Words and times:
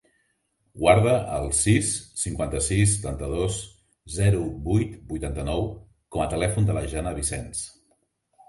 Guarda 0.83 1.11
el 1.39 1.43
sis, 1.57 1.91
cinquanta-sis, 2.21 2.95
setanta-dos, 2.95 3.59
zero, 4.15 4.41
vuit, 4.71 4.97
vuitanta-nou 5.13 5.71
com 6.17 6.25
a 6.27 6.31
telèfon 6.35 6.71
de 6.71 6.79
la 6.81 6.87
Jana 6.97 7.17
Vicens. 7.21 7.63